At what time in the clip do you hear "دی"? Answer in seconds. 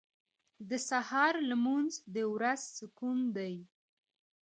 3.35-3.55